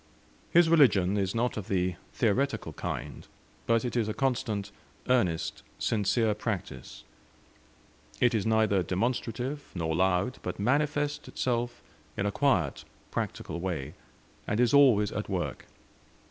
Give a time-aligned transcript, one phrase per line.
[0.49, 3.27] His religion is not of the theoretical kind,
[3.67, 4.71] but it is a constant,
[5.07, 7.03] earnest, sincere practice.
[8.19, 11.83] It is neither demonstrative nor loud, but manifests itself
[12.17, 13.93] in a quiet, practical way,
[14.47, 15.67] and is always at work.